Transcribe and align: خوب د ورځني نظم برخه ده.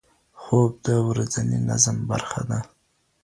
خوب 0.41 0.71
د 0.85 0.87
ورځني 1.07 1.59
نظم 1.69 1.97
برخه 2.09 2.41
ده. 2.49 2.59